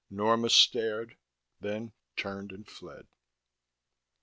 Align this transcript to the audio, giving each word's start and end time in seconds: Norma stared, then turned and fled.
Norma 0.09 0.49
stared, 0.49 1.15
then 1.59 1.93
turned 2.15 2.51
and 2.51 2.67
fled. 2.67 3.05